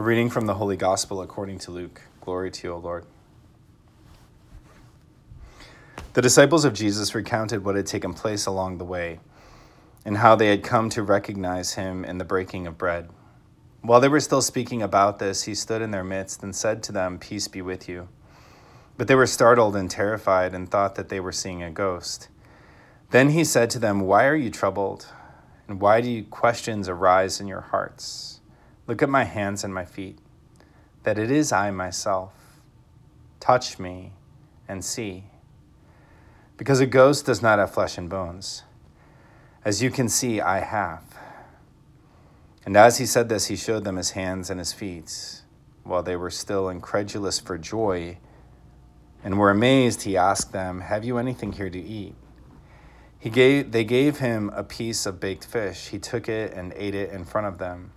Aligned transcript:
A 0.00 0.02
reading 0.02 0.30
from 0.30 0.46
the 0.46 0.54
Holy 0.54 0.78
Gospel 0.78 1.20
according 1.20 1.58
to 1.58 1.70
Luke. 1.70 2.00
Glory 2.22 2.50
to 2.50 2.66
you, 2.66 2.72
O 2.72 2.78
Lord. 2.78 3.04
The 6.14 6.22
disciples 6.22 6.64
of 6.64 6.72
Jesus 6.72 7.14
recounted 7.14 7.62
what 7.62 7.76
had 7.76 7.86
taken 7.86 8.14
place 8.14 8.46
along 8.46 8.78
the 8.78 8.86
way 8.86 9.20
and 10.06 10.16
how 10.16 10.36
they 10.36 10.46
had 10.46 10.62
come 10.62 10.88
to 10.88 11.02
recognize 11.02 11.74
him 11.74 12.06
in 12.06 12.16
the 12.16 12.24
breaking 12.24 12.66
of 12.66 12.78
bread. 12.78 13.10
While 13.82 14.00
they 14.00 14.08
were 14.08 14.20
still 14.20 14.40
speaking 14.40 14.80
about 14.80 15.18
this, 15.18 15.42
he 15.42 15.54
stood 15.54 15.82
in 15.82 15.90
their 15.90 16.02
midst 16.02 16.42
and 16.42 16.56
said 16.56 16.82
to 16.84 16.92
them, 16.92 17.18
Peace 17.18 17.46
be 17.46 17.60
with 17.60 17.86
you. 17.86 18.08
But 18.96 19.06
they 19.06 19.14
were 19.14 19.26
startled 19.26 19.76
and 19.76 19.90
terrified 19.90 20.54
and 20.54 20.70
thought 20.70 20.94
that 20.94 21.10
they 21.10 21.20
were 21.20 21.30
seeing 21.30 21.62
a 21.62 21.70
ghost. 21.70 22.30
Then 23.10 23.32
he 23.32 23.44
said 23.44 23.68
to 23.68 23.78
them, 23.78 24.00
Why 24.00 24.24
are 24.24 24.34
you 24.34 24.48
troubled? 24.48 25.08
And 25.68 25.78
why 25.78 26.00
do 26.00 26.24
questions 26.24 26.88
arise 26.88 27.38
in 27.38 27.46
your 27.46 27.60
hearts? 27.60 28.39
Look 28.90 29.02
at 29.02 29.08
my 29.08 29.22
hands 29.22 29.62
and 29.62 29.72
my 29.72 29.84
feet, 29.84 30.18
that 31.04 31.16
it 31.16 31.30
is 31.30 31.52
I 31.52 31.70
myself. 31.70 32.32
Touch 33.38 33.78
me 33.78 34.14
and 34.66 34.84
see. 34.84 35.26
Because 36.56 36.80
a 36.80 36.86
ghost 36.86 37.24
does 37.24 37.40
not 37.40 37.60
have 37.60 37.72
flesh 37.72 37.96
and 37.96 38.10
bones. 38.10 38.64
As 39.64 39.80
you 39.80 39.92
can 39.92 40.08
see, 40.08 40.40
I 40.40 40.58
have. 40.58 41.04
And 42.66 42.76
as 42.76 42.98
he 42.98 43.06
said 43.06 43.28
this, 43.28 43.46
he 43.46 43.54
showed 43.54 43.84
them 43.84 43.94
his 43.94 44.10
hands 44.10 44.50
and 44.50 44.58
his 44.58 44.72
feet. 44.72 45.42
While 45.84 46.02
they 46.02 46.16
were 46.16 46.28
still 46.28 46.68
incredulous 46.68 47.38
for 47.38 47.58
joy 47.58 48.18
and 49.22 49.38
were 49.38 49.50
amazed, 49.50 50.02
he 50.02 50.16
asked 50.16 50.52
them, 50.52 50.80
Have 50.80 51.04
you 51.04 51.16
anything 51.16 51.52
here 51.52 51.70
to 51.70 51.80
eat? 51.80 52.16
He 53.20 53.30
gave, 53.30 53.70
they 53.70 53.84
gave 53.84 54.18
him 54.18 54.50
a 54.52 54.64
piece 54.64 55.06
of 55.06 55.20
baked 55.20 55.44
fish. 55.44 55.90
He 55.90 56.00
took 56.00 56.28
it 56.28 56.52
and 56.54 56.72
ate 56.74 56.96
it 56.96 57.12
in 57.12 57.24
front 57.24 57.46
of 57.46 57.58
them. 57.58 57.92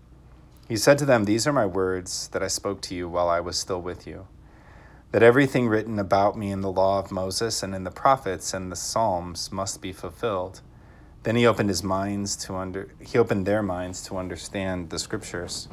He 0.67 0.77
said 0.77 0.97
to 0.99 1.05
them, 1.05 1.25
These 1.25 1.45
are 1.45 1.53
my 1.53 1.65
words 1.65 2.29
that 2.29 2.41
I 2.41 2.47
spoke 2.47 2.81
to 2.83 2.95
you 2.95 3.09
while 3.09 3.29
I 3.29 3.39
was 3.39 3.59
still 3.59 3.81
with 3.81 4.07
you. 4.07 4.27
That 5.11 5.23
everything 5.23 5.67
written 5.67 5.99
about 5.99 6.37
me 6.37 6.51
in 6.51 6.61
the 6.61 6.71
law 6.71 6.99
of 6.99 7.11
Moses 7.11 7.61
and 7.61 7.75
in 7.75 7.83
the 7.83 7.91
prophets 7.91 8.53
and 8.53 8.71
the 8.71 8.75
Psalms 8.75 9.51
must 9.51 9.81
be 9.81 9.91
fulfilled. 9.91 10.61
Then 11.23 11.35
he 11.35 11.45
opened 11.45 11.69
his 11.69 11.83
minds 11.83 12.35
to 12.45 12.55
under 12.55 12.89
he 12.99 13.17
opened 13.17 13.45
their 13.45 13.61
minds 13.61 14.01
to 14.07 14.17
understand 14.17 14.89
the 14.89 14.99
scriptures. 14.99 15.67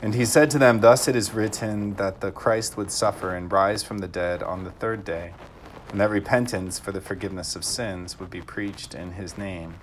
And 0.00 0.14
he 0.14 0.24
said 0.24 0.50
to 0.50 0.58
them, 0.58 0.80
Thus 0.80 1.08
it 1.08 1.16
is 1.16 1.34
written 1.34 1.94
that 1.94 2.20
the 2.20 2.30
Christ 2.30 2.76
would 2.76 2.90
suffer 2.90 3.34
and 3.34 3.52
rise 3.52 3.82
from 3.82 3.98
the 3.98 4.08
dead 4.08 4.42
on 4.42 4.64
the 4.64 4.70
third 4.70 5.04
day 5.04 5.32
and 5.90 6.00
that 6.00 6.10
repentance 6.10 6.78
for 6.78 6.92
the 6.92 7.00
forgiveness 7.00 7.56
of 7.56 7.64
sins 7.64 8.20
would 8.20 8.30
be 8.30 8.42
preached 8.42 8.94
in 8.94 9.12
his 9.12 9.38
name 9.38 9.74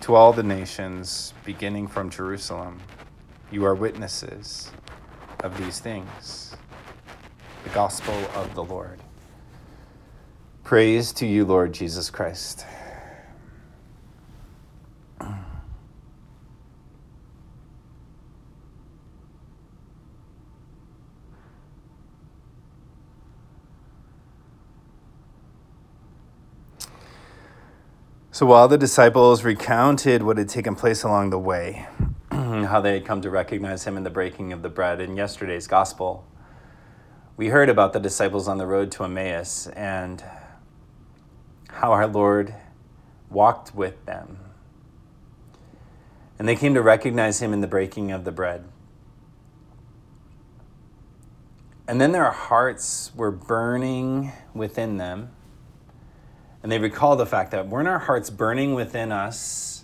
to 0.00 0.14
all 0.14 0.32
the 0.32 0.42
nations, 0.42 1.34
beginning 1.44 1.88
from 1.88 2.10
Jerusalem. 2.10 2.78
You 3.50 3.64
are 3.64 3.74
witnesses 3.74 4.70
of 5.42 5.56
these 5.56 5.80
things. 5.80 6.54
The 7.64 7.70
Gospel 7.70 8.14
of 8.34 8.54
the 8.54 8.62
Lord. 8.62 9.00
Praise 10.64 11.12
to 11.14 11.26
you, 11.26 11.46
Lord 11.46 11.72
Jesus 11.72 12.10
Christ. 12.10 12.66
So 28.30 28.46
while 28.46 28.68
the 28.68 28.78
disciples 28.78 29.42
recounted 29.42 30.22
what 30.22 30.38
had 30.38 30.48
taken 30.48 30.76
place 30.76 31.02
along 31.02 31.30
the 31.30 31.40
way, 31.40 31.88
how 32.68 32.80
they 32.80 32.92
had 32.92 33.04
come 33.04 33.20
to 33.22 33.30
recognize 33.30 33.84
him 33.84 33.96
in 33.96 34.04
the 34.04 34.10
breaking 34.10 34.52
of 34.52 34.62
the 34.62 34.68
bread 34.68 35.00
in 35.00 35.16
yesterday's 35.16 35.66
gospel, 35.66 36.26
we 37.36 37.48
heard 37.48 37.68
about 37.68 37.92
the 37.92 38.00
disciples 38.00 38.48
on 38.48 38.58
the 38.58 38.66
road 38.66 38.90
to 38.92 39.04
Emmaus 39.04 39.66
and 39.68 40.22
how 41.70 41.92
our 41.92 42.06
Lord 42.06 42.54
walked 43.30 43.74
with 43.74 44.04
them. 44.06 44.38
And 46.38 46.48
they 46.48 46.56
came 46.56 46.74
to 46.74 46.82
recognize 46.82 47.40
him 47.40 47.52
in 47.52 47.60
the 47.60 47.66
breaking 47.66 48.12
of 48.12 48.24
the 48.24 48.32
bread. 48.32 48.64
And 51.86 52.00
then 52.00 52.12
their 52.12 52.30
hearts 52.30 53.12
were 53.16 53.30
burning 53.30 54.32
within 54.54 54.98
them 54.98 55.30
and 56.62 56.72
they 56.72 56.78
recall 56.78 57.16
the 57.16 57.26
fact 57.26 57.52
that 57.52 57.68
weren't 57.68 57.88
our 57.88 57.98
hearts 57.98 58.30
burning 58.30 58.74
within 58.74 59.12
us 59.12 59.77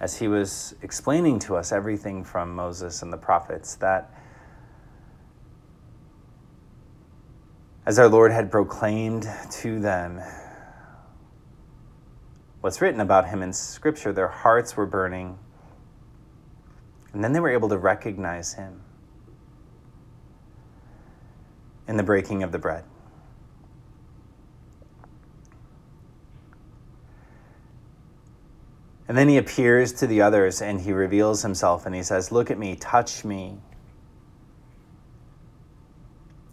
as 0.00 0.18
he 0.18 0.28
was 0.28 0.74
explaining 0.82 1.38
to 1.38 1.56
us 1.56 1.72
everything 1.72 2.24
from 2.24 2.54
Moses 2.54 3.02
and 3.02 3.12
the 3.12 3.18
prophets 3.18 3.74
that 3.76 4.14
as 7.86 7.98
our 7.98 8.08
Lord 8.08 8.32
had 8.32 8.50
proclaimed 8.50 9.28
to 9.50 9.78
them 9.80 10.20
what's 12.60 12.80
written 12.80 13.00
about 13.00 13.28
him 13.28 13.42
in 13.42 13.52
Scripture, 13.52 14.12
their 14.12 14.28
hearts 14.28 14.76
were 14.76 14.86
burning. 14.86 15.38
And 17.12 17.24
then 17.24 17.32
they 17.32 17.40
were 17.40 17.50
able 17.50 17.68
to 17.70 17.78
recognize 17.78 18.54
him 18.54 18.82
in 21.88 21.96
the 21.96 22.02
breaking 22.02 22.42
of 22.42 22.52
the 22.52 22.58
bread. 22.58 22.84
And 29.10 29.18
then 29.18 29.28
he 29.28 29.38
appears 29.38 29.92
to 29.94 30.06
the 30.06 30.22
others 30.22 30.62
and 30.62 30.80
he 30.80 30.92
reveals 30.92 31.42
himself 31.42 31.84
and 31.84 31.92
he 31.96 32.02
says, 32.04 32.30
Look 32.30 32.48
at 32.48 32.60
me, 32.60 32.76
touch 32.76 33.24
me, 33.24 33.58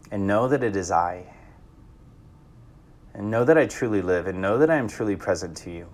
and 0.09 0.25
know 0.25 0.47
that 0.47 0.63
it 0.63 0.75
is 0.75 0.89
I. 0.89 1.31
And 3.13 3.29
know 3.29 3.45
that 3.45 3.59
I 3.59 3.67
truly 3.67 4.01
live 4.01 4.25
and 4.25 4.41
know 4.41 4.57
that 4.57 4.71
I 4.71 4.77
am 4.77 4.87
truly 4.87 5.15
present 5.15 5.55
to 5.57 5.69
you. 5.69 5.87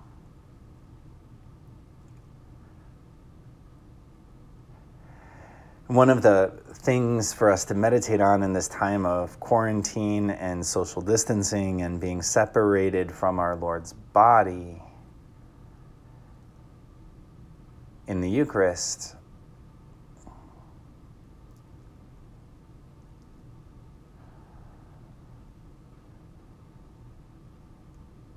One 5.88 6.09
of 6.09 6.22
the 6.22 6.62
things 6.75 7.34
for 7.34 7.52
us 7.52 7.66
to 7.66 7.73
meditate 7.73 8.22
on 8.22 8.41
in 8.41 8.53
this 8.53 8.69
time 8.69 9.06
of 9.06 9.38
quarantine 9.41 10.29
and 10.29 10.66
social 10.66 11.02
distancing 11.02 11.81
and 11.81 12.00
being 12.00 12.22
separated 12.22 13.12
from 13.12 13.38
our 13.38 13.57
Lord's 13.57 13.91
body 13.91 14.81
in 18.08 18.22
the 18.22 18.30
Eucharist, 18.30 19.16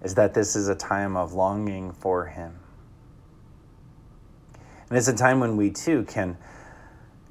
is 0.02 0.14
that 0.14 0.34
this 0.34 0.54
is 0.54 0.68
a 0.68 0.74
time 0.74 1.16
of 1.16 1.32
longing 1.32 1.92
for 1.92 2.26
Him. 2.26 2.60
And 4.88 4.96
it's 4.96 5.08
a 5.08 5.16
time 5.16 5.40
when 5.40 5.56
we 5.56 5.70
too 5.70 6.04
can 6.04 6.36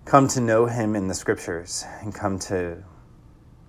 come 0.03 0.27
to 0.29 0.41
know 0.41 0.65
Him 0.65 0.93
in 0.95 1.07
the 1.07 1.13
Scriptures 1.13 1.85
and 2.01 2.13
come 2.13 2.37
to 2.39 2.83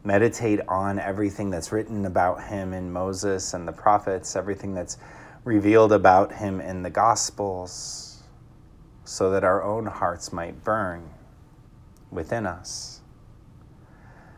meditate 0.02 0.60
on 0.66 0.98
everything 0.98 1.50
that's 1.50 1.70
written 1.70 2.04
about 2.04 2.42
Him 2.42 2.72
in 2.72 2.92
Moses 2.92 3.54
and 3.54 3.66
the 3.66 3.72
prophets, 3.72 4.34
everything 4.34 4.74
that's 4.74 4.98
revealed 5.44 5.92
about 5.92 6.32
Him 6.32 6.60
in 6.60 6.82
the 6.82 6.90
Gospels 6.90 8.05
so 9.06 9.30
that 9.30 9.44
our 9.44 9.62
own 9.62 9.86
hearts 9.86 10.32
might 10.32 10.64
burn 10.64 11.08
within 12.10 12.44
us, 12.44 13.00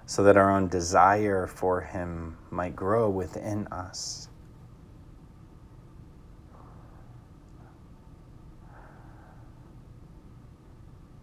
so 0.05 0.23
that 0.23 0.37
our 0.37 0.51
own 0.51 0.69
desire 0.69 1.47
for 1.47 1.81
Him 1.81 2.37
might 2.51 2.77
grow 2.77 3.09
within 3.09 3.67
us. 3.69 4.29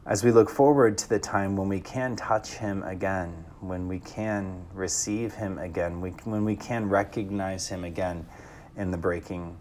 As 0.07 0.23
we 0.23 0.31
look 0.31 0.49
forward 0.49 0.97
to 0.99 1.09
the 1.09 1.19
time 1.19 1.55
when 1.55 1.69
we 1.69 1.79
can 1.79 2.15
touch 2.15 2.53
Him 2.53 2.81
again, 2.83 3.45
when 3.59 3.87
we 3.87 3.99
can 3.99 4.65
receive 4.73 5.35
Him 5.35 5.59
again, 5.59 6.01
when 6.01 6.45
we 6.45 6.55
can 6.55 6.89
recognize 6.89 7.67
Him 7.67 7.83
again 7.83 8.25
in 8.75 8.89
the 8.89 8.97
breaking 8.97 9.57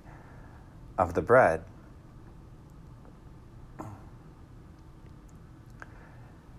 of 0.96 1.12
the 1.12 1.22
bread. 1.22 1.64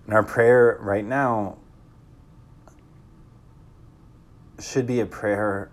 And 0.06 0.14
our 0.14 0.24
prayer 0.24 0.78
right 0.82 1.06
now 1.06 1.58
should 4.60 4.88
be 4.88 5.00
a 5.00 5.06
prayer 5.06 5.72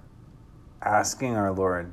asking 0.81 1.37
our 1.37 1.52
Lord 1.52 1.93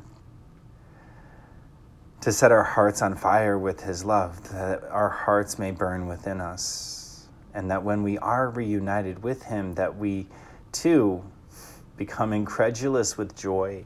to 2.22 2.32
set 2.32 2.52
our 2.52 2.64
hearts 2.64 3.02
on 3.02 3.16
fire 3.16 3.58
with 3.58 3.82
His 3.82 4.04
love, 4.04 4.50
that 4.52 4.84
our 4.86 5.10
hearts 5.10 5.60
may 5.60 5.72
burn 5.72 6.08
within 6.08 6.42
us, 6.42 7.28
and 7.54 7.70
that 7.72 7.84
when 7.84 8.04
we 8.04 8.18
are 8.18 8.50
reunited 8.50 9.24
with 9.24 9.44
Him, 9.44 9.76
that 9.76 9.98
we 9.98 10.28
too 10.72 11.24
become 11.98 12.34
incredulous 12.34 13.18
with 13.18 13.36
joy. 13.36 13.84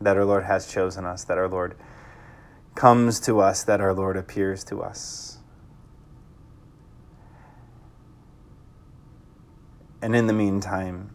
That 0.00 0.16
our 0.16 0.24
Lord 0.24 0.44
has 0.44 0.70
chosen 0.70 1.04
us, 1.04 1.24
that 1.24 1.38
our 1.38 1.48
Lord 1.48 1.76
comes 2.74 3.20
to 3.20 3.40
us, 3.40 3.64
that 3.64 3.80
our 3.80 3.92
Lord 3.92 4.16
appears 4.16 4.64
to 4.64 4.82
us. 4.82 5.38
And 10.00 10.16
in 10.16 10.26
the 10.26 10.32
meantime, 10.32 11.14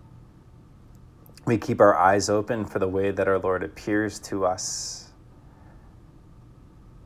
we 1.46 1.58
keep 1.58 1.82
our 1.82 1.96
eyes 1.96 2.30
open 2.30 2.66
for 2.66 2.80
the 2.80 2.88
way 2.88 3.12
that 3.12 3.28
our 3.28 3.40
Lord 3.40 3.64
appears 3.64 4.20
to 4.20 4.46
us 4.46 5.10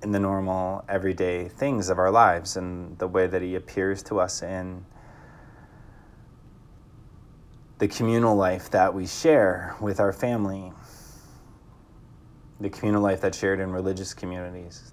in 0.03 0.12
the 0.12 0.19
normal, 0.19 0.83
everyday 0.89 1.48
things 1.48 1.89
of 1.89 2.00
our 2.00 2.12
lives 2.12 2.57
and 2.57 2.98
the 2.98 3.07
way 3.07 3.27
that 3.27 3.42
He 3.42 3.56
appears 3.56 4.01
to 4.03 4.19
us 4.19 4.42
in 4.42 4.86
the 7.77 7.88
communal 7.88 8.36
life 8.36 8.69
that 8.71 8.94
we 8.94 9.07
share 9.07 9.75
with 9.80 10.00
our 10.00 10.13
family, 10.13 10.71
the 12.62 12.69
communal 12.69 13.02
life 13.02 13.22
that's 13.22 13.38
shared 13.38 13.60
in 13.60 13.72
religious 13.72 14.13
communities. 14.13 14.92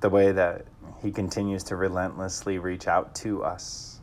The 0.00 0.08
way 0.08 0.32
that 0.32 0.66
he 1.02 1.10
continues 1.10 1.62
to 1.64 1.76
relentlessly 1.76 2.58
reach 2.58 2.88
out 2.88 3.14
to 3.16 3.44
us. 3.44 4.00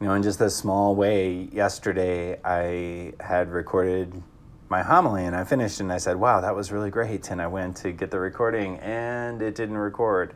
You 0.00 0.06
know, 0.06 0.14
in 0.14 0.22
just 0.22 0.40
a 0.40 0.50
small 0.50 0.94
way, 0.94 1.48
yesterday 1.52 2.38
I 2.44 3.12
had 3.22 3.50
recorded 3.50 4.22
my 4.68 4.82
homily 4.82 5.24
and 5.24 5.36
I 5.36 5.44
finished 5.44 5.80
and 5.80 5.92
I 5.92 5.98
said, 5.98 6.16
wow, 6.16 6.40
that 6.40 6.54
was 6.54 6.72
really 6.72 6.90
great. 6.90 7.30
And 7.30 7.42
I 7.42 7.46
went 7.46 7.76
to 7.78 7.92
get 7.92 8.10
the 8.10 8.20
recording 8.20 8.78
and 8.78 9.42
it 9.42 9.54
didn't 9.54 9.78
record. 9.78 10.34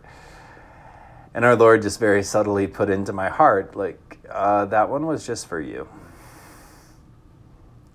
And 1.35 1.45
our 1.45 1.57
Lord 1.57 1.83
just 1.83 1.99
very 1.99 2.23
subtly 2.23 2.69
put 2.69 2.89
into 2.89 3.13
my 3.13 3.29
heart, 3.29 3.75
like, 3.75 4.21
uh, 4.31 4.67
that 4.67 4.89
one 4.89 5.05
was 5.05 5.27
just 5.27 5.49
for 5.49 5.61
you. 5.61 5.89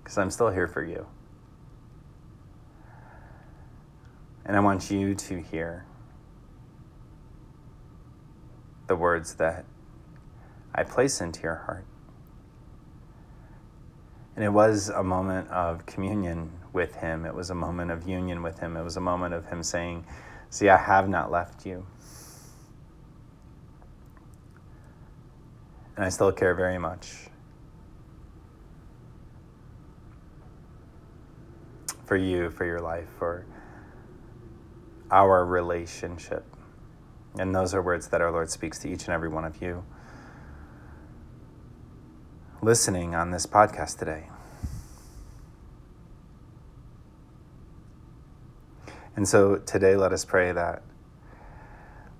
Because 0.02 0.18
I'm 0.18 0.30
still 0.30 0.50
here 0.50 0.68
for 0.68 0.84
you. 0.84 1.06
And 4.44 4.56
I 4.56 4.60
want 4.60 4.90
you 4.90 5.14
to 5.14 5.40
hear 5.40 5.86
the 8.88 8.96
words 8.96 9.34
that 9.34 9.64
I 10.74 10.82
place 10.82 11.20
into 11.20 11.42
your 11.42 11.62
heart. 11.66 11.86
And 14.36 14.44
it 14.44 14.50
was 14.50 14.88
a 14.88 15.02
moment 15.02 15.48
of 15.48 15.86
communion 15.86 16.50
with 16.72 16.96
Him. 16.96 17.24
It 17.24 17.34
was 17.34 17.50
a 17.50 17.54
moment 17.54 17.90
of 17.90 18.08
union 18.08 18.42
with 18.42 18.58
Him. 18.58 18.76
It 18.76 18.82
was 18.82 18.96
a 18.96 19.00
moment 19.00 19.34
of 19.34 19.46
Him 19.46 19.62
saying, 19.62 20.04
See, 20.50 20.68
I 20.68 20.76
have 20.76 21.08
not 21.08 21.30
left 21.30 21.64
you. 21.64 21.86
And 26.00 26.06
I 26.06 26.08
still 26.08 26.32
care 26.32 26.54
very 26.54 26.78
much. 26.78 27.26
For 32.06 32.16
you, 32.16 32.48
for 32.48 32.64
your 32.64 32.80
life, 32.80 33.06
for 33.18 33.44
our 35.10 35.44
relationship. 35.44 36.46
And 37.38 37.54
those 37.54 37.74
are 37.74 37.82
words 37.82 38.08
that 38.08 38.22
our 38.22 38.30
Lord 38.32 38.48
speaks 38.48 38.78
to 38.78 38.88
each 38.88 39.04
and 39.04 39.10
every 39.10 39.28
one 39.28 39.44
of 39.44 39.60
you 39.60 39.84
listening 42.62 43.14
on 43.14 43.30
this 43.30 43.44
podcast 43.44 43.98
today. 43.98 44.30
And 49.16 49.28
so 49.28 49.56
today, 49.56 49.96
let 49.96 50.14
us 50.14 50.24
pray 50.24 50.50
that, 50.50 50.82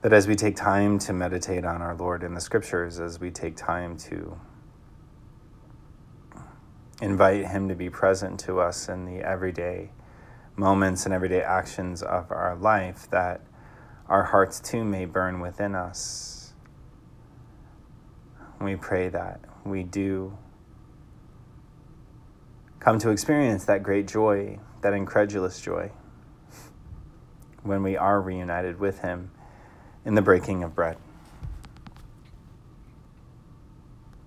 that 0.02 0.12
as 0.14 0.26
we 0.26 0.34
take 0.34 0.56
time 0.56 0.98
to 0.98 1.12
meditate 1.12 1.64
on 1.64 1.82
our 1.82 1.94
Lord 1.94 2.22
in 2.22 2.34
the 2.34 2.40
scriptures, 2.40 2.98
as 2.98 3.20
we 3.20 3.30
take 3.30 3.54
time 3.54 3.98
to 3.98 4.38
invite 7.02 7.46
Him 7.46 7.68
to 7.68 7.74
be 7.74 7.90
present 7.90 8.40
to 8.40 8.60
us 8.60 8.88
in 8.88 9.04
the 9.04 9.18
everyday 9.18 9.90
moments 10.56 11.04
and 11.04 11.12
everyday 11.12 11.42
actions 11.42 12.02
of 12.02 12.30
our 12.30 12.56
life, 12.56 13.10
that 13.10 13.42
our 14.08 14.24
hearts 14.24 14.58
too 14.58 14.84
may 14.84 15.04
burn 15.04 15.38
within 15.38 15.74
us. 15.74 16.54
We 18.58 18.76
pray 18.76 19.08
that 19.10 19.40
we 19.64 19.82
do 19.82 20.36
come 22.78 22.98
to 23.00 23.10
experience 23.10 23.66
that 23.66 23.82
great 23.82 24.08
joy, 24.08 24.58
that 24.80 24.94
incredulous 24.94 25.60
joy, 25.60 25.90
when 27.62 27.82
we 27.82 27.98
are 27.98 28.22
reunited 28.22 28.80
with 28.80 29.00
Him 29.00 29.30
in 30.04 30.14
the 30.14 30.22
breaking 30.22 30.62
of 30.64 30.74
bread. 30.74 30.96